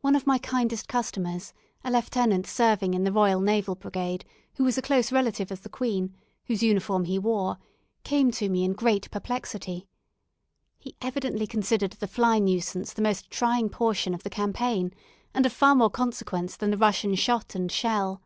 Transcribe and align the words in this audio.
One 0.00 0.16
of 0.16 0.26
my 0.26 0.38
kindest 0.38 0.88
customers, 0.88 1.52
a 1.84 1.92
lieutenant 1.92 2.46
serving 2.46 2.94
in 2.94 3.04
the 3.04 3.12
Royal 3.12 3.38
Naval 3.42 3.74
Brigade, 3.74 4.24
who 4.54 4.64
was 4.64 4.78
a 4.78 4.80
close 4.80 5.12
relative 5.12 5.50
of 5.50 5.62
the 5.62 5.68
Queen, 5.68 6.16
whose 6.46 6.62
uniform 6.62 7.04
he 7.04 7.18
wore, 7.18 7.58
came 8.02 8.30
to 8.30 8.48
me 8.48 8.64
in 8.64 8.72
great 8.72 9.10
perplexity. 9.10 9.86
He 10.78 10.96
evidently 11.02 11.46
considered 11.46 11.92
the 11.92 12.08
fly 12.08 12.38
nuisance 12.38 12.94
the 12.94 13.02
most 13.02 13.30
trying 13.30 13.68
portion 13.68 14.14
of 14.14 14.22
the 14.22 14.30
campaign, 14.30 14.94
and 15.34 15.44
of 15.44 15.52
far 15.52 15.74
more 15.74 15.90
consequence 15.90 16.56
than 16.56 16.70
the 16.70 16.78
Russian 16.78 17.14
shot 17.14 17.54
and 17.54 17.70
shell. 17.70 18.22